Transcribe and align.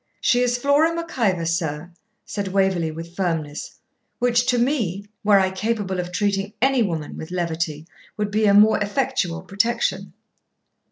'She 0.19 0.39
is 0.39 0.57
Flora 0.57 0.95
Mac 0.95 1.15
Ivor, 1.19 1.45
sir,' 1.45 1.91
said 2.25 2.47
Waverley, 2.47 2.89
with 2.89 3.15
firmness, 3.15 3.75
'which 4.17 4.47
to 4.47 4.57
me, 4.57 5.05
were 5.23 5.37
I 5.39 5.51
capable 5.51 5.99
of 5.99 6.11
treating 6.11 6.53
ANY 6.59 6.81
woman 6.81 7.15
with 7.17 7.29
levity, 7.29 7.85
would 8.17 8.31
be 8.31 8.45
a 8.47 8.53
more 8.55 8.79
effectual 8.79 9.43
protection.' 9.43 10.13